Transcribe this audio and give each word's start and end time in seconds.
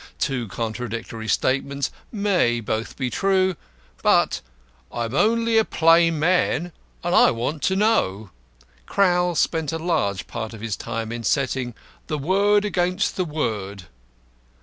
Two 0.17 0.47
contradictory 0.47 1.27
statements 1.27 1.91
may 2.11 2.59
both 2.59 2.97
be 2.97 3.11
true, 3.11 3.55
but 4.01 4.41
"I 4.91 5.05
am 5.05 5.13
only 5.13 5.59
a 5.59 5.63
plain 5.63 6.17
man, 6.17 6.71
and 7.03 7.13
I 7.13 7.29
want 7.29 7.61
to 7.65 7.75
know." 7.75 8.31
Crowl 8.87 9.35
spent 9.35 9.71
a 9.71 9.77
large 9.77 10.25
part 10.25 10.55
of 10.55 10.61
his 10.61 10.75
time 10.75 11.11
in 11.11 11.23
setting 11.23 11.75
"the 12.07 12.17
word 12.17 12.65
against 12.65 13.15
the 13.15 13.25
word." 13.25 13.83